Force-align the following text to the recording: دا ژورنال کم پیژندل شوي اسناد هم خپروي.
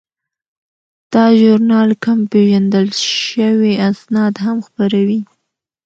دا 1.13 1.25
ژورنال 1.39 1.89
کم 2.03 2.19
پیژندل 2.31 2.87
شوي 3.25 3.73
اسناد 3.89 4.33
هم 4.45 4.57
خپروي. 4.67 5.19